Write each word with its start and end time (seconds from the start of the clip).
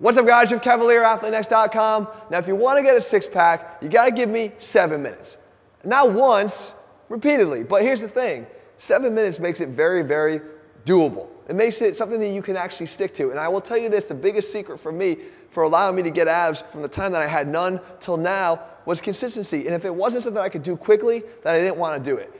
What's 0.00 0.16
up 0.16 0.26
guys, 0.26 0.48
Jeff 0.48 0.62
Cavaliere, 0.62 1.04
AthleanX.com. 1.04 2.08
Now 2.30 2.38
if 2.38 2.48
you 2.48 2.56
wanna 2.56 2.82
get 2.82 2.96
a 2.96 3.02
six 3.02 3.26
pack, 3.26 3.82
you 3.82 3.90
gotta 3.90 4.10
give 4.10 4.30
me 4.30 4.50
seven 4.56 5.02
minutes. 5.02 5.36
Not 5.84 6.12
once, 6.12 6.72
repeatedly. 7.10 7.64
But 7.64 7.82
here's 7.82 8.00
the 8.00 8.08
thing, 8.08 8.46
seven 8.78 9.14
minutes 9.14 9.38
makes 9.38 9.60
it 9.60 9.68
very, 9.68 10.00
very 10.02 10.40
doable. 10.86 11.28
It 11.50 11.54
makes 11.54 11.82
it 11.82 11.96
something 11.96 12.18
that 12.18 12.30
you 12.30 12.40
can 12.40 12.56
actually 12.56 12.86
stick 12.86 13.12
to. 13.16 13.28
And 13.28 13.38
I 13.38 13.46
will 13.48 13.60
tell 13.60 13.76
you 13.76 13.90
this, 13.90 14.06
the 14.06 14.14
biggest 14.14 14.50
secret 14.50 14.80
for 14.80 14.90
me 14.90 15.18
for 15.50 15.64
allowing 15.64 15.96
me 15.96 16.02
to 16.04 16.10
get 16.10 16.28
abs 16.28 16.64
from 16.72 16.80
the 16.80 16.88
time 16.88 17.12
that 17.12 17.20
I 17.20 17.26
had 17.26 17.46
none 17.46 17.78
till 18.00 18.16
now 18.16 18.58
was 18.86 19.02
consistency. 19.02 19.66
And 19.66 19.74
if 19.74 19.84
it 19.84 19.94
wasn't 19.94 20.24
something 20.24 20.42
I 20.42 20.48
could 20.48 20.62
do 20.62 20.78
quickly, 20.78 21.22
then 21.44 21.54
I 21.54 21.58
didn't 21.58 21.76
wanna 21.76 22.02
do 22.02 22.16
it. 22.16 22.32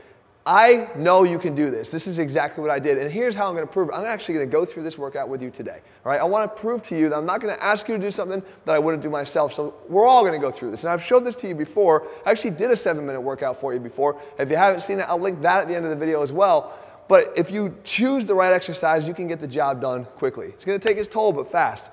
I 0.51 0.89
know 0.97 1.23
you 1.23 1.39
can 1.39 1.55
do 1.55 1.71
this. 1.71 1.93
This 1.93 2.09
is 2.09 2.19
exactly 2.19 2.61
what 2.61 2.73
I 2.73 2.81
did. 2.81 2.99
And 2.99 3.09
here's 3.09 3.37
how 3.37 3.47
I'm 3.47 3.55
going 3.55 3.65
to 3.65 3.73
prove 3.73 3.89
it. 3.89 3.95
I'm 3.95 4.05
actually 4.05 4.35
going 4.35 4.49
to 4.49 4.53
go 4.53 4.65
through 4.65 4.83
this 4.83 4.99
workout 4.99 5.29
with 5.29 5.41
you 5.41 5.49
today. 5.49 5.79
All 6.05 6.11
right? 6.11 6.21
I 6.21 6.25
want 6.25 6.53
to 6.53 6.61
prove 6.61 6.83
to 6.89 6.99
you 6.99 7.09
that 7.09 7.15
I'm 7.15 7.25
not 7.25 7.41
going 7.41 7.55
to 7.55 7.63
ask 7.63 7.89
you 7.89 7.97
to 7.97 8.03
do 8.03 8.11
something 8.11 8.43
that 8.65 8.75
I 8.75 8.79
wouldn't 8.81 9.01
do 9.01 9.11
myself. 9.11 9.55
So 9.55 9.75
we're 9.89 10.09
all 10.09 10.23
going 10.23 10.35
to 10.35 10.41
go 10.41 10.51
through 10.51 10.73
this. 10.73 10.83
And 10.83 10.93
I've 10.93 11.05
showed 11.05 11.25
this 11.25 11.37
to 11.37 11.47
you 11.47 11.55
before. 11.55 12.09
I 12.27 12.33
actually 12.33 12.51
did 12.51 12.73
a 12.73 12.77
seven 12.77 13.07
minute 13.07 13.21
workout 13.21 13.61
for 13.61 13.73
you 13.73 13.79
before. 13.79 14.21
If 14.41 14.51
you 14.51 14.57
haven't 14.57 14.81
seen 14.81 14.99
it, 14.99 15.03
I'll 15.09 15.21
link 15.21 15.41
that 15.43 15.61
at 15.61 15.69
the 15.69 15.77
end 15.77 15.85
of 15.85 15.91
the 15.91 15.97
video 15.97 16.21
as 16.21 16.33
well. 16.33 16.77
But 17.07 17.33
if 17.37 17.53
you 17.53 17.79
choose 17.85 18.27
the 18.27 18.35
right 18.35 18.53
exercise, 18.53 19.07
you 19.07 19.15
can 19.15 19.29
get 19.29 19.39
the 19.39 19.47
job 19.47 19.81
done 19.81 20.05
quickly. 20.17 20.47
It's 20.47 20.65
going 20.65 20.81
to 20.81 20.85
take 20.85 20.97
its 20.97 21.09
toll, 21.09 21.33
but 21.33 21.53
fast. 21.53 21.93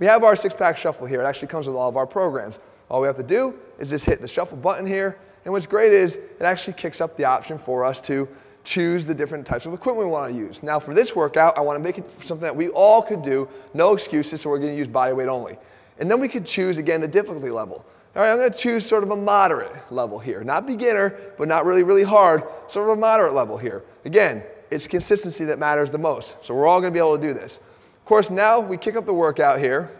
We 0.00 0.04
have 0.04 0.22
our 0.22 0.36
six 0.36 0.54
pack 0.54 0.76
shuffle 0.76 1.06
here. 1.06 1.22
It 1.22 1.24
actually 1.24 1.48
comes 1.48 1.66
with 1.66 1.76
all 1.76 1.88
of 1.88 1.96
our 1.96 2.06
programs. 2.06 2.58
All 2.90 3.00
we 3.00 3.06
have 3.06 3.16
to 3.16 3.22
do 3.22 3.54
is 3.78 3.88
just 3.88 4.04
hit 4.04 4.20
the 4.20 4.28
shuffle 4.28 4.58
button 4.58 4.86
here. 4.86 5.18
And 5.46 5.52
what's 5.52 5.66
great 5.66 5.92
is 5.92 6.16
it 6.16 6.42
actually 6.42 6.72
kicks 6.72 7.00
up 7.00 7.16
the 7.16 7.24
option 7.24 7.56
for 7.56 7.84
us 7.84 8.00
to 8.02 8.28
choose 8.64 9.06
the 9.06 9.14
different 9.14 9.46
types 9.46 9.64
of 9.64 9.72
equipment 9.72 10.08
we 10.08 10.10
want 10.10 10.32
to 10.32 10.36
use. 10.36 10.60
Now 10.60 10.80
for 10.80 10.92
this 10.92 11.14
workout, 11.14 11.56
I 11.56 11.60
want 11.60 11.78
to 11.78 11.80
make 11.80 11.98
it 11.98 12.10
something 12.24 12.42
that 12.42 12.56
we 12.56 12.66
all 12.70 13.00
could 13.00 13.22
do, 13.22 13.48
no 13.72 13.94
excuses, 13.94 14.40
so 14.40 14.50
we're 14.50 14.58
going 14.58 14.72
to 14.72 14.76
use 14.76 14.88
body 14.88 15.12
weight 15.12 15.28
only. 15.28 15.56
And 16.00 16.10
then 16.10 16.18
we 16.18 16.26
could 16.26 16.44
choose, 16.46 16.78
again, 16.78 17.00
the 17.00 17.06
difficulty 17.06 17.50
level. 17.50 17.86
All 18.16 18.22
right, 18.22 18.32
I'm 18.32 18.38
going 18.38 18.50
to 18.50 18.58
choose 18.58 18.84
sort 18.84 19.04
of 19.04 19.12
a 19.12 19.16
moderate 19.16 19.70
level 19.92 20.18
here. 20.18 20.42
Not 20.42 20.66
beginner, 20.66 21.16
but 21.38 21.46
not 21.46 21.64
really, 21.64 21.84
really 21.84 22.02
hard, 22.02 22.42
sort 22.66 22.90
of 22.90 22.98
a 22.98 23.00
moderate 23.00 23.32
level 23.32 23.56
here. 23.56 23.84
Again, 24.04 24.42
it's 24.72 24.88
consistency 24.88 25.44
that 25.44 25.60
matters 25.60 25.92
the 25.92 25.98
most. 25.98 26.34
So 26.42 26.54
we're 26.54 26.66
all 26.66 26.80
going 26.80 26.92
to 26.92 26.96
be 26.96 26.98
able 26.98 27.16
to 27.16 27.24
do 27.24 27.32
this. 27.32 27.58
Of 27.58 28.04
course, 28.04 28.30
now 28.30 28.58
we 28.58 28.78
kick 28.78 28.96
up 28.96 29.06
the 29.06 29.14
workout 29.14 29.60
here. 29.60 29.92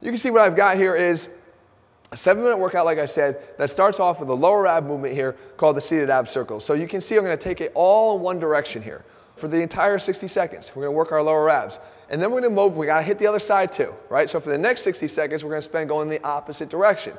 You 0.00 0.10
can 0.10 0.18
see 0.18 0.30
what 0.30 0.42
I've 0.42 0.56
got 0.56 0.76
here 0.76 0.96
is 0.96 1.28
a 2.10 2.16
seven 2.16 2.42
minute 2.42 2.56
workout, 2.56 2.86
like 2.86 2.98
I 2.98 3.06
said, 3.06 3.42
that 3.58 3.70
starts 3.70 4.00
off 4.00 4.18
with 4.18 4.28
a 4.30 4.34
lower 4.34 4.66
ab 4.66 4.86
movement 4.86 5.14
here 5.14 5.36
called 5.56 5.76
the 5.76 5.80
seated 5.80 6.08
ab 6.08 6.28
circle. 6.28 6.58
So 6.58 6.72
you 6.72 6.88
can 6.88 7.00
see 7.00 7.16
I'm 7.16 7.22
gonna 7.22 7.36
take 7.36 7.60
it 7.60 7.70
all 7.74 8.16
in 8.16 8.22
one 8.22 8.38
direction 8.38 8.82
here 8.82 9.04
for 9.36 9.46
the 9.46 9.60
entire 9.60 9.98
60 9.98 10.26
seconds. 10.26 10.72
We're 10.74 10.84
gonna 10.84 10.96
work 10.96 11.12
our 11.12 11.22
lower 11.22 11.50
abs. 11.50 11.80
And 12.08 12.20
then 12.20 12.30
we're 12.30 12.40
gonna 12.40 12.54
move, 12.54 12.76
we 12.76 12.86
gotta 12.86 13.02
hit 13.02 13.18
the 13.18 13.26
other 13.26 13.38
side 13.38 13.72
too, 13.72 13.94
right? 14.08 14.30
So 14.30 14.40
for 14.40 14.48
the 14.48 14.58
next 14.58 14.82
60 14.82 15.06
seconds, 15.06 15.44
we're 15.44 15.50
gonna 15.50 15.62
spend 15.62 15.90
going 15.90 16.08
the 16.08 16.22
opposite 16.24 16.70
direction. 16.70 17.12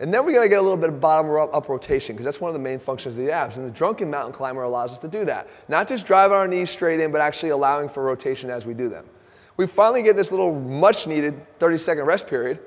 And 0.00 0.12
then 0.12 0.26
we're 0.26 0.32
gonna 0.32 0.48
get 0.48 0.58
a 0.58 0.62
little 0.62 0.76
bit 0.76 0.88
of 0.88 1.00
bottom 1.00 1.30
up, 1.36 1.54
up 1.54 1.68
rotation 1.68 2.16
because 2.16 2.24
that's 2.24 2.40
one 2.40 2.48
of 2.48 2.54
the 2.54 2.60
main 2.60 2.80
functions 2.80 3.16
of 3.16 3.24
the 3.24 3.30
abs. 3.30 3.56
And 3.58 3.64
the 3.64 3.70
drunken 3.70 4.10
mountain 4.10 4.32
climber 4.32 4.64
allows 4.64 4.90
us 4.90 4.98
to 4.98 5.08
do 5.08 5.24
that. 5.26 5.48
Not 5.68 5.86
just 5.86 6.04
driving 6.04 6.36
our 6.36 6.48
knees 6.48 6.68
straight 6.68 6.98
in, 6.98 7.12
but 7.12 7.20
actually 7.20 7.50
allowing 7.50 7.88
for 7.88 8.02
rotation 8.02 8.50
as 8.50 8.66
we 8.66 8.74
do 8.74 8.88
them. 8.88 9.06
We 9.56 9.68
finally 9.68 10.02
get 10.02 10.16
this 10.16 10.32
little 10.32 10.58
much 10.58 11.06
needed 11.06 11.46
30 11.60 11.78
second 11.78 12.06
rest 12.06 12.26
period 12.26 12.58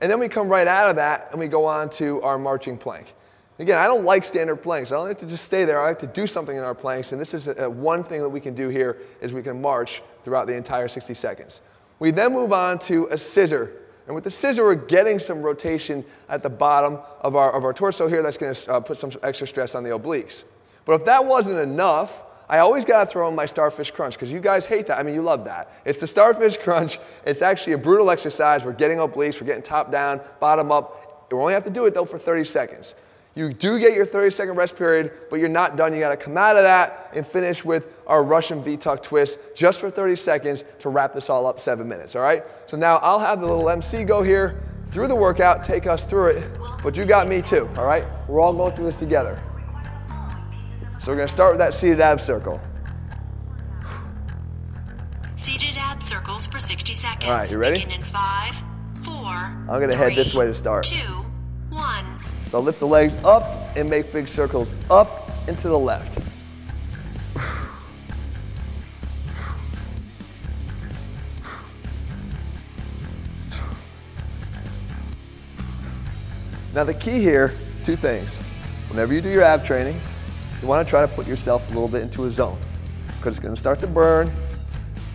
and 0.00 0.10
then 0.10 0.18
we 0.18 0.28
come 0.28 0.48
right 0.48 0.66
out 0.66 0.88
of 0.88 0.96
that 0.96 1.28
and 1.30 1.40
we 1.40 1.48
go 1.48 1.64
on 1.64 1.90
to 1.90 2.20
our 2.22 2.38
marching 2.38 2.78
plank. 2.78 3.14
Again, 3.58 3.76
I 3.76 3.84
don't 3.84 4.04
like 4.04 4.24
standard 4.24 4.56
planks. 4.56 4.90
I 4.90 4.94
don't 4.94 5.06
like 5.06 5.18
to 5.18 5.26
just 5.26 5.44
stay 5.44 5.66
there. 5.66 5.82
I 5.82 5.88
like 5.88 5.98
to 5.98 6.06
do 6.06 6.26
something 6.26 6.56
in 6.56 6.62
our 6.62 6.74
planks. 6.74 7.12
And 7.12 7.20
this 7.20 7.34
is 7.34 7.46
a, 7.46 7.64
a 7.64 7.70
one 7.70 8.02
thing 8.02 8.22
that 8.22 8.28
we 8.28 8.40
can 8.40 8.54
do 8.54 8.70
here 8.70 8.96
is 9.20 9.34
we 9.34 9.42
can 9.42 9.60
march 9.60 10.02
throughout 10.24 10.46
the 10.46 10.54
entire 10.54 10.88
60 10.88 11.12
seconds. 11.12 11.60
We 11.98 12.10
then 12.10 12.32
move 12.32 12.54
on 12.54 12.78
to 12.80 13.06
a 13.10 13.18
scissor. 13.18 13.72
And 14.06 14.14
with 14.14 14.24
the 14.24 14.30
scissor, 14.30 14.64
we're 14.64 14.74
getting 14.76 15.18
some 15.18 15.42
rotation 15.42 16.06
at 16.30 16.42
the 16.42 16.48
bottom 16.48 16.98
of 17.20 17.36
our, 17.36 17.52
of 17.52 17.64
our 17.64 17.74
torso 17.74 18.08
here. 18.08 18.22
That's 18.22 18.38
going 18.38 18.54
to 18.54 18.72
uh, 18.72 18.80
put 18.80 18.96
some 18.96 19.12
extra 19.22 19.46
stress 19.46 19.74
on 19.74 19.84
the 19.84 19.90
obliques. 19.90 20.44
But 20.86 20.94
if 20.94 21.04
that 21.04 21.26
wasn't 21.26 21.58
enough, 21.58 22.10
I 22.50 22.58
always 22.58 22.84
got 22.84 23.04
to 23.04 23.06
throw 23.10 23.28
in 23.28 23.36
my 23.36 23.46
starfish 23.46 23.92
crunch 23.92 24.14
because 24.14 24.32
you 24.32 24.40
guys 24.40 24.66
hate 24.66 24.88
that. 24.88 24.98
I 24.98 25.04
mean, 25.04 25.14
you 25.14 25.22
love 25.22 25.44
that. 25.44 25.72
It's 25.84 26.00
the 26.00 26.08
starfish 26.08 26.56
crunch. 26.56 26.98
It's 27.24 27.42
actually 27.42 27.74
a 27.74 27.78
brutal 27.78 28.10
exercise. 28.10 28.64
We're 28.64 28.72
getting 28.72 28.98
obliques, 28.98 29.40
we're 29.40 29.46
getting 29.46 29.62
top 29.62 29.92
down, 29.92 30.20
bottom 30.40 30.72
up. 30.72 31.28
We 31.30 31.38
only 31.38 31.54
have 31.54 31.62
to 31.62 31.70
do 31.70 31.86
it 31.86 31.94
though 31.94 32.04
for 32.04 32.18
30 32.18 32.44
seconds. 32.44 32.96
You 33.36 33.52
do 33.52 33.78
get 33.78 33.92
your 33.92 34.04
30 34.04 34.32
second 34.32 34.56
rest 34.56 34.76
period, 34.76 35.12
but 35.30 35.36
you're 35.36 35.48
not 35.48 35.76
done. 35.76 35.94
You 35.94 36.00
got 36.00 36.10
to 36.10 36.16
come 36.16 36.36
out 36.36 36.56
of 36.56 36.64
that 36.64 37.12
and 37.14 37.24
finish 37.24 37.64
with 37.64 37.86
our 38.08 38.24
Russian 38.24 38.64
V-tuck 38.64 39.04
twist 39.04 39.38
just 39.54 39.78
for 39.78 39.88
30 39.88 40.16
seconds 40.16 40.64
to 40.80 40.88
wrap 40.88 41.14
this 41.14 41.30
all 41.30 41.46
up 41.46 41.60
seven 41.60 41.88
minutes, 41.88 42.16
all 42.16 42.22
right? 42.22 42.42
So 42.66 42.76
now 42.76 42.96
I'll 42.96 43.20
have 43.20 43.40
the 43.40 43.46
little 43.46 43.70
MC 43.70 44.02
go 44.02 44.24
here 44.24 44.60
through 44.90 45.06
the 45.06 45.14
workout, 45.14 45.62
take 45.62 45.86
us 45.86 46.04
through 46.04 46.30
it, 46.30 46.50
but 46.82 46.96
you 46.96 47.04
got 47.04 47.28
me 47.28 47.42
too, 47.42 47.70
all 47.76 47.86
right? 47.86 48.04
We're 48.26 48.40
all 48.40 48.52
going 48.52 48.74
through 48.74 48.86
this 48.86 48.98
together. 48.98 49.40
So 51.10 51.14
we're 51.14 51.16
going 51.16 51.26
to 51.26 51.34
start 51.34 51.54
with 51.54 51.58
that 51.58 51.74
seated 51.74 51.98
ab 51.98 52.20
circle. 52.20 52.60
Seated 55.34 55.76
ab 55.76 56.00
circles 56.00 56.46
for 56.46 56.60
60 56.60 56.92
seconds. 56.92 57.24
All 57.24 57.32
right, 57.32 57.50
you 57.50 57.58
ready? 57.58 57.80
Begin 57.80 57.98
in 57.98 58.04
five, 58.04 58.54
four. 58.96 59.26
I'm 59.26 59.66
going 59.66 59.90
to 59.90 59.96
head 59.96 60.14
this 60.14 60.34
way 60.34 60.46
to 60.46 60.54
start. 60.54 60.84
Two, 60.84 61.24
one. 61.68 62.20
So 62.46 62.60
lift 62.60 62.78
the 62.78 62.86
legs 62.86 63.16
up 63.24 63.42
and 63.76 63.90
make 63.90 64.12
big 64.12 64.28
circles 64.28 64.70
up 64.88 65.28
and 65.48 65.58
to 65.58 65.68
the 65.68 65.76
left. 65.76 66.16
Now 76.72 76.84
the 76.84 76.94
key 76.94 77.18
here, 77.18 77.52
two 77.84 77.96
things. 77.96 78.38
Whenever 78.90 79.12
you 79.12 79.20
do 79.20 79.28
your 79.28 79.42
ab 79.42 79.64
training, 79.64 80.00
you 80.60 80.68
want 80.68 80.86
to 80.86 80.90
try 80.90 81.00
to 81.00 81.08
put 81.08 81.26
yourself 81.26 81.66
a 81.70 81.72
little 81.72 81.88
bit 81.88 82.02
into 82.02 82.24
a 82.24 82.30
zone 82.30 82.58
because 83.16 83.34
it's 83.34 83.40
going 83.40 83.54
to 83.54 83.60
start 83.60 83.80
to 83.80 83.86
burn 83.86 84.30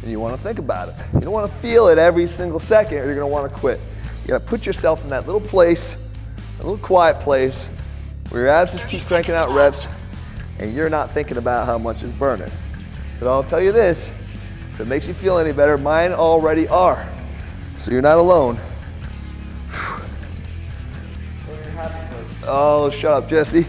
and 0.01 0.11
you 0.11 0.19
want 0.19 0.35
to 0.35 0.41
think 0.41 0.59
about 0.59 0.89
it. 0.89 0.95
You 1.13 1.21
don't 1.21 1.33
want 1.33 1.51
to 1.51 1.57
feel 1.59 1.87
it 1.87 1.97
every 1.97 2.27
single 2.27 2.59
second 2.59 2.97
or 2.97 3.05
you're 3.05 3.15
going 3.15 3.27
to 3.27 3.33
want 3.33 3.51
to 3.51 3.59
quit. 3.59 3.79
You 4.23 4.29
got 4.29 4.41
to 4.41 4.47
put 4.47 4.65
yourself 4.65 5.03
in 5.03 5.09
that 5.09 5.25
little 5.25 5.41
place, 5.41 6.13
a 6.59 6.63
little 6.63 6.77
quiet 6.77 7.19
place 7.19 7.67
where 8.29 8.41
your 8.41 8.49
abs 8.49 8.71
just 8.71 8.89
keep 8.89 9.01
cranking 9.01 9.35
out 9.35 9.55
reps 9.55 9.87
and 10.59 10.73
you're 10.73 10.89
not 10.89 11.11
thinking 11.11 11.37
about 11.37 11.65
how 11.65 11.77
much 11.77 12.01
is 12.01 12.11
burning. 12.13 12.51
But 13.19 13.27
I'll 13.29 13.43
tell 13.43 13.61
you 13.61 13.71
this, 13.71 14.11
if 14.73 14.79
it 14.79 14.87
makes 14.87 15.07
you 15.07 15.13
feel 15.13 15.37
any 15.37 15.53
better, 15.53 15.77
mine 15.77 16.11
already 16.11 16.67
are. 16.67 17.07
So 17.77 17.91
you're 17.91 18.01
not 18.01 18.17
alone. 18.17 18.59
Oh, 22.47 22.91
shut 22.91 23.11
up, 23.11 23.27
Jesse. 23.27 23.65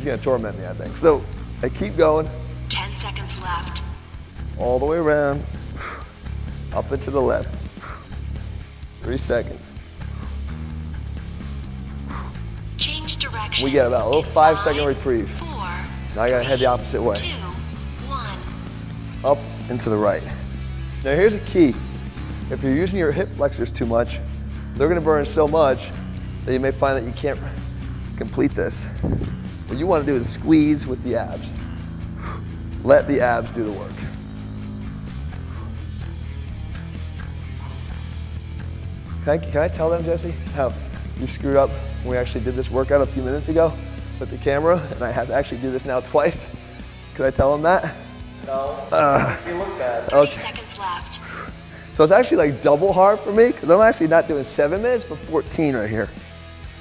He's 0.00 0.06
gonna 0.06 0.22
torment 0.22 0.58
me, 0.58 0.66
I 0.66 0.72
think. 0.72 0.96
So 0.96 1.22
I 1.62 1.68
keep 1.68 1.94
going. 1.94 2.26
10 2.70 2.88
seconds 2.94 3.42
left. 3.42 3.82
All 4.56 4.78
the 4.78 4.86
way 4.86 4.96
around, 4.96 5.44
up 6.72 6.90
and 6.90 7.02
to 7.02 7.10
the 7.10 7.20
left. 7.20 7.54
Three 9.02 9.18
seconds. 9.18 9.74
Change 12.78 13.18
direction. 13.18 13.66
We 13.66 13.72
get 13.72 13.88
about 13.88 14.06
oh, 14.06 14.06
a 14.06 14.08
little 14.08 14.22
five 14.22 14.58
second 14.60 14.86
reprieve. 14.86 15.28
Four. 15.28 15.48
Now 16.16 16.22
I 16.22 16.28
gotta 16.28 16.44
head 16.44 16.60
the 16.60 16.66
opposite 16.66 17.02
way. 17.02 17.16
Two, 17.16 17.36
one. 18.08 18.38
Up 19.22 19.38
and 19.68 19.78
to 19.82 19.90
the 19.90 19.98
right. 19.98 20.22
Now 21.04 21.14
here's 21.14 21.34
a 21.34 21.40
key. 21.40 21.74
If 22.50 22.62
you're 22.62 22.74
using 22.74 22.98
your 22.98 23.12
hip 23.12 23.28
flexors 23.28 23.70
too 23.70 23.84
much, 23.84 24.18
they're 24.76 24.88
gonna 24.88 25.02
burn 25.02 25.26
so 25.26 25.46
much 25.46 25.90
that 26.46 26.54
you 26.54 26.60
may 26.60 26.70
find 26.70 26.96
that 26.96 27.06
you 27.06 27.12
can't 27.12 27.38
complete 28.16 28.52
this. 28.52 28.88
What 29.70 29.78
you 29.78 29.86
want 29.86 30.04
to 30.04 30.12
do 30.12 30.18
is 30.18 30.28
squeeze 30.28 30.84
with 30.88 31.00
the 31.04 31.14
abs. 31.14 31.52
Let 32.82 33.06
the 33.06 33.20
abs 33.20 33.52
do 33.52 33.62
the 33.62 33.70
work. 33.70 33.92
Can 39.22 39.28
I, 39.28 39.38
can 39.38 39.62
I 39.62 39.68
tell 39.68 39.88
them, 39.88 40.02
Jesse, 40.02 40.32
how 40.54 40.72
you 41.20 41.28
screwed 41.28 41.54
up 41.54 41.70
when 42.02 42.10
we 42.10 42.16
actually 42.16 42.42
did 42.42 42.56
this 42.56 42.68
workout 42.68 43.00
a 43.00 43.06
few 43.06 43.22
minutes 43.22 43.48
ago 43.48 43.72
with 44.18 44.30
the 44.30 44.38
camera, 44.38 44.84
and 44.90 45.02
I 45.04 45.12
have 45.12 45.28
to 45.28 45.34
actually 45.34 45.60
do 45.60 45.70
this 45.70 45.84
now 45.84 46.00
twice? 46.00 46.48
Could 47.14 47.26
I 47.26 47.30
tell 47.30 47.52
them 47.52 47.62
that? 47.62 47.94
No. 48.46 48.76
Uh, 48.90 49.36
you 49.46 49.54
look 49.54 49.68
bad. 49.78 50.10
30 50.10 50.16
Okay. 50.22 50.30
seconds 50.32 50.78
left. 50.80 51.20
So 51.94 52.02
it's 52.02 52.12
actually 52.12 52.38
like 52.38 52.60
double 52.60 52.92
hard 52.92 53.20
for 53.20 53.30
me 53.32 53.52
because 53.52 53.70
I'm 53.70 53.80
actually 53.82 54.08
not 54.08 54.26
doing 54.26 54.42
seven 54.42 54.82
minutes, 54.82 55.04
but 55.04 55.16
14 55.18 55.76
right 55.76 55.88
here. 55.88 56.08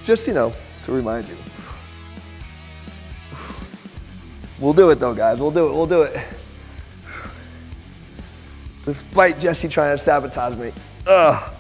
Just, 0.06 0.26
you 0.28 0.34
know, 0.34 0.54
to 0.86 0.92
remind 0.92 1.28
you. 1.30 1.36
We'll 4.60 4.74
do 4.74 4.90
it 4.90 4.96
though, 5.00 5.14
guys. 5.14 5.40
We'll 5.40 5.52
do 5.52 5.68
it. 5.68 5.74
We'll 5.74 5.86
do 5.86 6.02
it. 6.04 6.22
Despite 8.86 9.40
Jesse 9.40 9.68
trying 9.70 9.98
to 9.98 10.04
sabotage 10.04 10.56
me. 10.58 10.72
Ugh. 11.08 11.54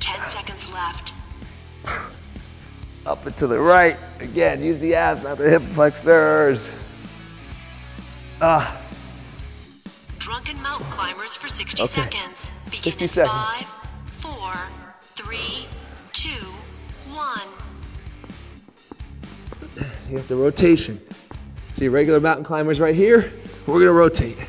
10 0.00 0.26
seconds 0.26 0.72
left. 0.72 1.14
Up 3.06 3.24
and 3.26 3.36
to 3.36 3.46
the 3.46 3.58
right. 3.58 3.96
Again, 4.20 4.62
use 4.62 4.80
the 4.80 4.94
abs, 4.94 5.22
not 5.24 5.38
the 5.38 5.48
hip 5.48 5.62
flexors. 5.62 6.68
Ah. 8.40 8.80
drunken 10.18 10.60
mountain 10.60 10.86
climbers 10.90 11.36
for 11.36 11.48
60 11.48 11.82
Okay. 11.82 11.88
seconds. 11.88 12.52
Begin 12.66 12.82
60 12.82 13.04
in 13.04 13.08
seconds. 13.08 13.32
five, 13.32 13.66
four, 14.06 14.52
three, 15.14 15.66
two, 16.12 16.44
one. 17.14 17.40
You 20.10 20.18
have 20.18 20.28
the 20.28 20.34
rotation. 20.36 21.00
See 21.76 21.88
regular 21.88 22.20
mountain 22.20 22.42
climbers 22.42 22.80
right 22.80 22.94
here. 22.94 23.30
We're 23.66 23.80
gonna 23.80 23.92
rotate. 23.92 24.42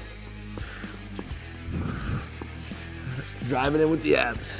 Driving 3.49 3.81
in 3.81 3.89
with 3.89 4.01
the 4.01 4.15
abs. 4.15 4.55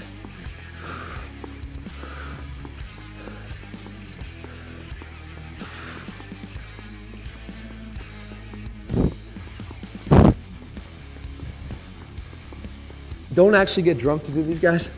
Don't 13.33 13.55
actually 13.55 13.83
get 13.83 13.97
drunk 13.97 14.25
to 14.25 14.31
do 14.31 14.43
these 14.43 14.59
guys 14.59 14.89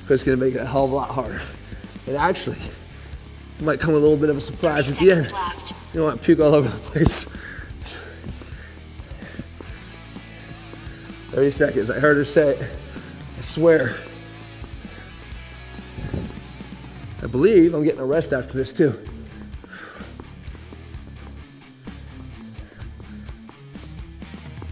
because 0.00 0.22
it's 0.22 0.24
gonna 0.24 0.38
make 0.38 0.56
it 0.56 0.58
a 0.58 0.66
hell 0.66 0.86
of 0.86 0.90
a 0.90 0.94
lot 0.96 1.10
harder. 1.10 1.40
And 2.08 2.16
actually, 2.16 2.58
might 3.60 3.78
come 3.78 3.94
a 3.94 3.98
little 3.98 4.16
bit 4.16 4.28
of 4.28 4.38
a 4.38 4.40
surprise 4.40 4.90
at 4.90 4.98
the 4.98 5.12
end. 5.12 5.30
left. 5.30 5.85
You 5.96 6.02
don't 6.02 6.08
want 6.08 6.20
to 6.20 6.26
puke 6.26 6.40
all 6.40 6.54
over 6.54 6.68
the 6.68 6.76
place. 6.76 7.24
30 11.30 11.50
seconds. 11.50 11.90
I 11.90 11.98
heard 11.98 12.18
her 12.18 12.24
say 12.26 12.50
it. 12.50 12.78
I 13.38 13.40
swear. 13.40 13.96
I 17.22 17.26
believe 17.28 17.72
I'm 17.72 17.82
getting 17.82 18.00
a 18.00 18.04
rest 18.04 18.34
after 18.34 18.58
this 18.58 18.74
too. 18.74 18.92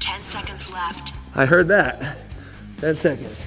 Ten 0.01 0.21
seconds 0.21 0.71
left. 0.71 1.15
I 1.35 1.47
heard 1.47 1.69
that. 1.69 2.19
10 2.83 2.97
seconds. 2.97 3.47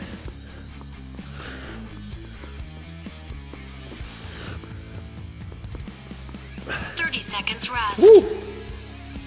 Rest. 7.69 8.23
Woo! 8.23 8.37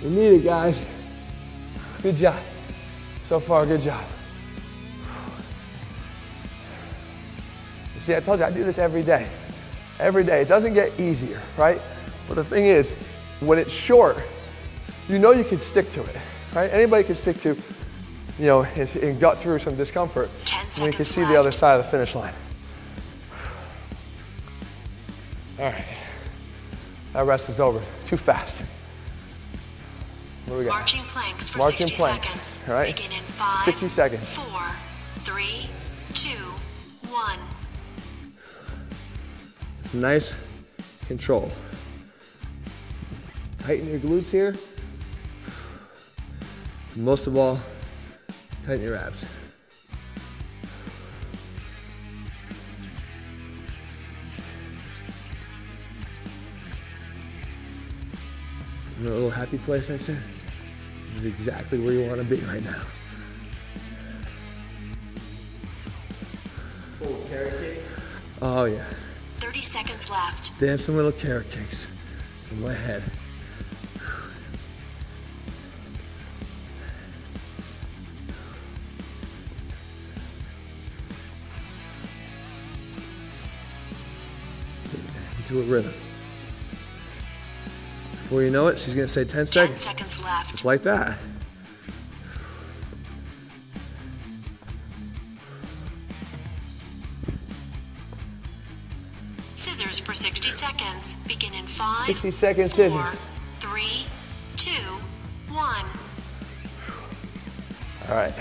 We 0.03 0.11
need 0.11 0.33
it, 0.39 0.45
guys. 0.45 0.85
Good 2.03 2.17
job. 2.17 2.41
So 3.25 3.39
far, 3.39 3.67
good 3.67 3.83
job. 3.83 4.05
You 7.95 8.01
see, 8.01 8.17
I 8.17 8.21
told 8.21 8.39
you 8.39 8.47
I 8.47 8.51
do 8.51 8.65
this 8.65 8.79
every 8.79 9.03
day. 9.03 9.29
Every 9.99 10.25
day. 10.25 10.41
It 10.41 10.49
doesn't 10.49 10.75
get 10.75 10.99
easier, 10.99 11.41
right? 11.59 11.81
But 12.27 12.35
the 12.35 12.45
thing 12.45 12.67
is, 12.67 12.93
when 13.41 13.59
it's 13.59 13.71
short, 13.71 14.17
you 15.09 15.19
know 15.19 15.33
you 15.33 15.45
can 15.45 15.59
stick 15.59 15.91
to 15.93 16.03
it, 16.03 16.17
right? 16.55 16.73
Anybody 16.73 17.05
can 17.05 17.17
stick 17.17 17.39
to, 17.43 17.57
you 18.39 18.47
know, 18.47 18.63
and, 18.65 18.97
and 18.97 19.21
gut 19.21 19.39
through 19.39 19.59
some 19.59 19.77
discomfort. 19.77 20.31
10 20.45 20.67
And 20.77 20.91
we 20.91 20.97
can 20.97 21.05
see 21.05 21.23
the 21.23 21.39
other 21.39 21.51
side 21.51 21.79
of 21.79 21.85
the 21.85 21.91
finish 21.91 22.15
line. 22.15 22.35
All 25.59 25.67
right. 25.67 25.85
That 27.13 27.27
rest 27.27 27.49
is 27.49 27.59
over. 27.61 27.81
Too 28.05 28.17
fast. 28.17 28.61
What 30.47 30.55
do 30.55 30.59
we 30.61 30.65
got? 30.65 30.75
Marching 30.75 31.03
planks 31.03 31.49
for 31.51 31.59
Marching 31.59 31.87
60 31.87 31.97
planks, 32.03 32.29
seconds. 32.29 32.69
all 32.69 32.75
right? 32.75 32.95
Begin 32.97 33.13
in 33.13 33.23
five, 33.25 33.65
60 33.65 33.89
seconds. 33.89 34.37
four, 34.37 34.63
three, 35.19 35.69
two, 36.15 36.29
one. 37.11 37.39
It's 39.81 39.95
nice 39.95 40.35
control. 41.07 41.51
Tighten 43.59 43.89
your 43.89 43.99
glutes 43.99 44.31
here. 44.31 44.57
Most 46.97 47.27
of 47.27 47.37
all, 47.37 47.61
tighten 48.65 48.83
your 48.85 48.97
abs. 48.97 49.27
You 59.01 59.07
know, 59.07 59.13
a 59.13 59.15
little 59.15 59.31
happy 59.31 59.57
place 59.57 59.91
I 59.91 59.97
said? 59.97 60.23
This 61.15 61.21
is 61.21 61.25
exactly 61.25 61.79
where 61.79 61.95
you 61.95 62.07
want 62.07 62.21
to 62.21 62.25
be 62.25 62.37
right 62.43 62.63
now. 62.63 62.83
Oh 68.43 68.65
yeah. 68.65 68.85
30 69.39 69.61
seconds 69.61 70.11
left. 70.11 70.61
Dancing 70.61 70.97
little 70.97 71.13
carrot 71.13 71.51
cakes 71.51 71.89
in 72.51 72.61
my 72.61 72.75
head. 72.75 73.03
Into 85.39 85.61
a 85.61 85.65
rhythm. 85.65 85.95
Before 88.31 88.45
you 88.45 88.51
know 88.51 88.69
it, 88.69 88.79
she's 88.79 88.95
gonna 88.95 89.09
say 89.09 89.25
10 89.25 89.49
seconds. 89.49 89.55
Ten 89.55 89.67
seconds. 89.77 90.15
seconds 90.15 90.25
left. 90.25 90.51
Just 90.53 90.65
like 90.65 90.85
that. 90.85 91.19
Scissors 99.57 99.99
for 99.99 100.15
60 100.15 100.49
seconds. 100.53 101.17
Begin 101.27 101.55
in 101.55 101.67
five, 101.67 102.07
60 102.07 102.31
second 102.31 102.71
four, 102.71 102.77
scissors. 102.77 103.19
three, 103.59 104.07
two, 104.57 104.71
one. 105.53 105.85
All 108.09 108.15
right. 108.15 108.33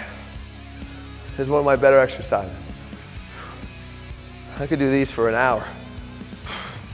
This 1.31 1.39
is 1.39 1.49
one 1.49 1.61
of 1.61 1.65
my 1.65 1.75
better 1.75 1.97
exercises. 1.97 2.55
I 4.59 4.67
could 4.67 4.77
do 4.77 4.91
these 4.91 5.11
for 5.11 5.29
an 5.29 5.33
hour. 5.33 5.67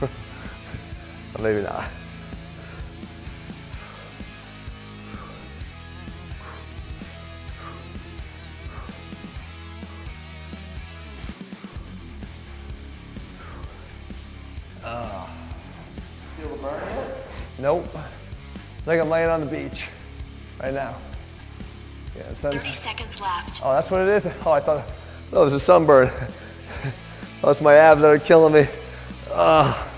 or 0.00 1.42
maybe 1.42 1.60
not. 1.60 1.90
Nope. 17.58 17.88
Like 18.84 19.00
I'm 19.00 19.08
laying 19.08 19.30
on 19.30 19.40
the 19.40 19.46
beach 19.46 19.88
right 20.62 20.72
now. 20.72 20.96
Yeah, 22.16 22.32
sun, 22.32 22.52
30 22.52 22.68
seconds 22.70 23.20
left. 23.20 23.60
Oh, 23.64 23.72
that's 23.72 23.90
what 23.90 24.00
it 24.00 24.08
is? 24.08 24.26
Oh, 24.44 24.52
I 24.52 24.60
thought, 24.60 24.84
oh, 24.86 24.94
that 25.32 25.40
was 25.40 25.54
a 25.54 25.60
sunburn. 25.60 26.10
oh, 27.42 27.50
it's 27.50 27.60
my 27.60 27.74
abs 27.74 28.00
that 28.00 28.08
are 28.08 28.18
killing 28.18 28.54
me. 28.54 28.68
Oh. 29.30 29.92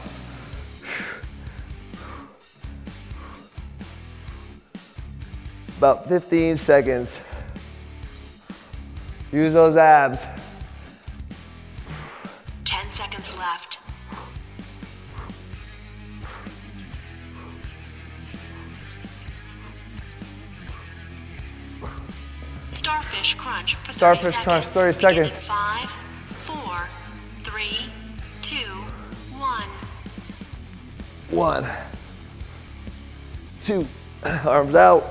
About 5.79 6.09
15 6.09 6.57
seconds. 6.57 7.23
Use 9.31 9.53
those 9.53 9.77
abs. 9.77 10.27
For 23.88 23.99
30 23.99 24.21
Starfish 24.21 24.23
seconds. 24.25 24.45
crunch, 24.45 24.64
30 24.66 24.92
Begin 24.99 25.23
in 25.25 25.28
seconds. 25.28 25.47
five, 25.47 25.90
four, 26.30 26.88
three, 27.42 27.90
two, 28.42 28.57
one. 29.38 29.68
One, 31.30 31.66
two, 33.62 33.87
arms 34.47 34.75
out, 34.75 35.04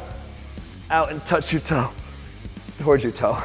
out 0.90 1.12
and 1.12 1.24
touch 1.26 1.52
your 1.54 1.62
toe, 1.62 1.90
towards 2.80 3.04
your 3.04 3.12
toe. 3.12 3.38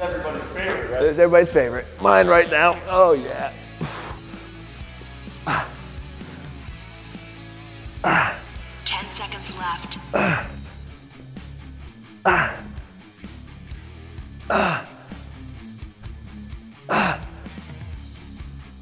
Everybody's 0.00 0.42
favorite, 0.44 0.90
right? 0.92 1.02
It's 1.02 1.18
everybody's 1.18 1.50
favorite. 1.50 1.86
Mine 2.00 2.28
right 2.28 2.48
now. 2.50 2.80
Oh 2.88 3.14
yeah. 3.14 3.52
10 8.84 9.04
seconds 9.06 9.56
left. 9.58 9.98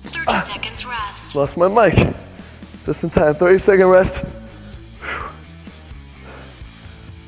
Thirty 0.04 0.38
seconds 0.38 0.86
rest. 0.86 1.36
Lost 1.36 1.56
my 1.56 1.68
mic. 1.68 2.14
Just 2.84 3.04
in 3.04 3.10
time. 3.10 3.34
30 3.34 3.58
second 3.58 3.86
rest. 3.86 4.24
Whew. 5.02 5.28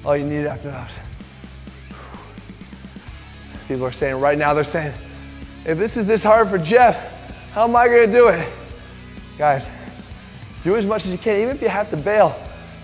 All 0.05 0.17
you 0.17 0.25
need 0.25 0.47
after 0.47 0.71
that. 0.71 0.93
People 3.67 3.85
are 3.87 3.93
saying 3.93 4.21
right 4.21 4.39
now, 4.39 4.55
they're 4.55 4.65
saying, 4.65 4.95
if 5.67 5.77
this 5.77 5.97
is 5.97 6.07
this 6.07 6.23
hard 6.23 6.49
for 6.49 6.59
Jeff, 6.59 7.53
how 7.53 7.65
am 7.65 7.77
I 7.77 7.87
gonna 7.87 8.07
do 8.07 8.29
it? 8.29 8.49
Guys, 9.37 9.69
do 10.63 10.77
as 10.77 10.87
much 10.87 11.05
as 11.05 11.13
you 11.13 11.19
can, 11.19 11.37
even 11.37 11.55
if 11.55 11.61
you 11.61 11.69
have 11.69 11.91
to 11.91 11.97
bail 11.97 12.31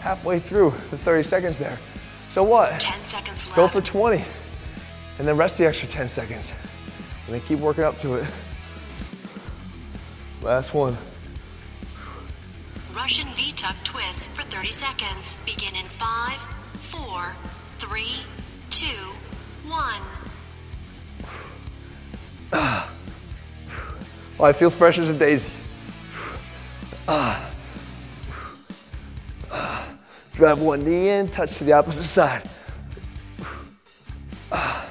halfway 0.03 0.39
through 0.39 0.71
the 0.91 0.99
30 0.99 1.23
seconds 1.23 1.59
there. 1.59 1.79
So 2.35 2.43
what? 2.43 2.81
10 2.81 2.99
seconds 3.05 3.47
left. 3.47 3.57
Go 3.57 3.69
for 3.69 3.81
20. 3.81 4.25
And 5.21 5.29
then 5.29 5.37
rest 5.37 5.57
the 5.57 5.67
extra 5.67 5.87
10 5.87 6.09
seconds. 6.09 6.51
And 7.27 7.35
then 7.35 7.41
keep 7.43 7.61
working 7.61 7.85
up 7.85 7.97
to 8.01 8.17
it. 8.17 8.27
Last 10.43 10.75
one. 10.75 10.97
Russian 12.93 13.29
V-tuck 13.37 13.77
twist 13.85 14.31
for 14.31 14.43
30 14.43 14.73
seconds. 14.73 15.39
Begin 15.47 15.77
in 15.77 15.87
five, 15.87 16.41
four, 16.81 17.37
three, 17.79 18.25
two, 18.69 19.13
one. 19.69 20.03
Oh, 24.41 24.43
I 24.43 24.53
feel 24.53 24.71
fresh 24.71 24.99
as 24.99 25.09
a 25.09 25.15
daisy. 25.17 25.53
Ah. 27.07 27.54
Drive 30.35 30.61
one 30.61 30.85
knee 30.85 31.11
in, 31.11 31.29
touch 31.29 31.57
to 31.59 31.65
the 31.65 31.73
opposite 31.73 32.05
side. 32.05 32.43
Ah. 34.51 34.85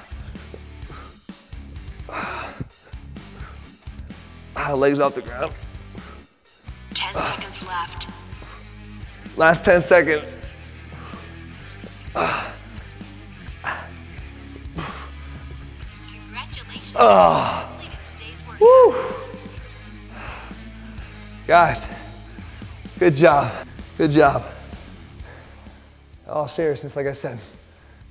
Legs 4.73 4.99
off 4.99 5.13
the 5.13 5.21
ground. 5.21 5.53
10 6.93 7.13
seconds 7.21 7.67
left. 7.67 8.09
Last 9.37 9.63
10 9.63 9.81
seconds. 9.81 10.33
Congratulations. 16.11 16.93
Ah. 16.95 17.69
You 17.69 17.77
completed 17.77 18.05
today's 18.05 18.43
workout. 18.47 18.61
Woo! 18.61 18.95
Guys, 21.45 21.85
good 22.97 23.15
job. 23.15 23.51
Good 23.97 24.11
job. 24.11 24.43
All 26.33 26.47
seriousness, 26.47 26.95
like 26.95 27.05
I 27.05 27.13
said, 27.13 27.37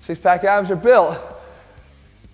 six 0.01 0.21
pack 0.21 0.45
abs 0.45 0.71
are 0.71 0.77
built 0.77 1.19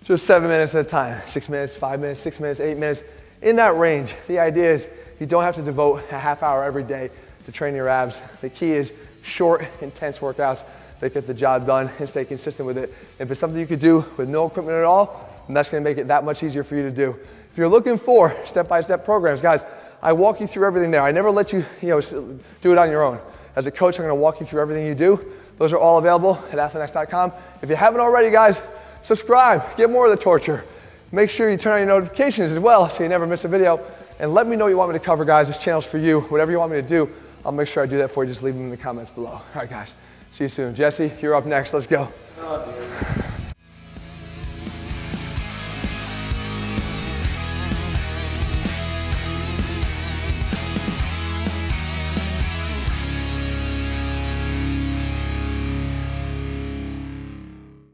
just 0.04 0.26
seven 0.26 0.50
minutes 0.50 0.74
at 0.74 0.84
a 0.84 0.88
time. 0.88 1.22
Six 1.26 1.48
minutes, 1.48 1.76
five 1.76 1.98
minutes, 1.98 2.20
six 2.20 2.38
minutes, 2.40 2.60
eight 2.60 2.76
minutes, 2.76 3.04
in 3.40 3.56
that 3.56 3.74
range. 3.76 4.14
The 4.26 4.38
idea 4.38 4.70
is 4.70 4.86
you 5.18 5.24
don't 5.24 5.44
have 5.44 5.54
to 5.54 5.62
devote 5.62 6.04
a 6.10 6.18
half 6.18 6.42
hour 6.42 6.62
every 6.62 6.84
day 6.84 7.10
to 7.46 7.52
train 7.52 7.74
your 7.74 7.88
abs. 7.88 8.20
The 8.42 8.50
key 8.50 8.72
is 8.72 8.92
short, 9.22 9.66
intense 9.80 10.18
workouts 10.18 10.62
that 11.00 11.14
get 11.14 11.26
the 11.26 11.32
job 11.32 11.66
done 11.66 11.90
and 11.98 12.06
stay 12.06 12.26
consistent 12.26 12.66
with 12.66 12.76
it. 12.76 12.92
If 13.18 13.30
it's 13.30 13.40
something 13.40 13.58
you 13.58 13.66
could 13.66 13.80
do 13.80 14.04
with 14.18 14.28
no 14.28 14.44
equipment 14.44 14.76
at 14.76 14.84
all, 14.84 15.42
then 15.46 15.54
that's 15.54 15.70
gonna 15.70 15.80
make 15.80 15.96
it 15.96 16.08
that 16.08 16.22
much 16.22 16.42
easier 16.42 16.64
for 16.64 16.76
you 16.76 16.82
to 16.82 16.90
do. 16.90 17.16
If 17.50 17.56
you're 17.56 17.66
looking 17.66 17.96
for 17.96 18.36
step-by-step 18.44 19.06
programs, 19.06 19.40
guys, 19.40 19.64
I 20.02 20.12
walk 20.12 20.38
you 20.38 20.48
through 20.48 20.66
everything 20.66 20.90
there. 20.90 21.00
I 21.00 21.12
never 21.12 21.30
let 21.30 21.50
you, 21.50 21.64
you 21.80 21.88
know, 21.88 22.00
do 22.60 22.72
it 22.72 22.78
on 22.78 22.90
your 22.90 23.02
own. 23.02 23.18
As 23.56 23.66
a 23.66 23.70
coach, 23.70 23.98
I'm 23.98 24.04
gonna 24.04 24.14
walk 24.14 24.38
you 24.38 24.44
through 24.44 24.60
everything 24.60 24.86
you 24.86 24.94
do. 24.94 25.32
Those 25.58 25.72
are 25.72 25.78
all 25.78 25.98
available 25.98 26.36
at 26.50 26.58
athleanx.com. 26.58 27.32
If 27.62 27.68
you 27.68 27.76
haven't 27.76 28.00
already, 28.00 28.30
guys, 28.30 28.60
subscribe, 29.02 29.76
get 29.76 29.90
more 29.90 30.06
of 30.06 30.10
the 30.10 30.22
torture. 30.22 30.64
Make 31.10 31.30
sure 31.30 31.50
you 31.50 31.56
turn 31.56 31.72
on 31.72 31.78
your 31.78 31.88
notifications 31.88 32.52
as 32.52 32.58
well 32.58 32.88
so 32.90 33.02
you 33.02 33.08
never 33.08 33.26
miss 33.26 33.44
a 33.44 33.48
video. 33.48 33.80
And 34.18 34.34
let 34.34 34.46
me 34.46 34.56
know 34.56 34.64
what 34.64 34.70
you 34.70 34.76
want 34.76 34.92
me 34.92 34.98
to 34.98 35.04
cover, 35.04 35.24
guys. 35.24 35.48
This 35.48 35.58
channel's 35.58 35.84
for 35.84 35.98
you. 35.98 36.22
Whatever 36.22 36.50
you 36.50 36.58
want 36.58 36.72
me 36.72 36.80
to 36.80 36.86
do, 36.86 37.10
I'll 37.44 37.52
make 37.52 37.68
sure 37.68 37.82
I 37.82 37.86
do 37.86 37.98
that 37.98 38.10
for 38.10 38.24
you. 38.24 38.30
Just 38.30 38.42
leave 38.42 38.54
them 38.54 38.64
in 38.64 38.70
the 38.70 38.76
comments 38.76 39.10
below. 39.10 39.28
All 39.28 39.44
right, 39.54 39.70
guys. 39.70 39.94
See 40.32 40.44
you 40.44 40.48
soon. 40.48 40.74
Jesse, 40.74 41.12
you're 41.20 41.34
up 41.34 41.46
next. 41.46 41.72
Let's 41.72 41.86
go. 41.86 42.08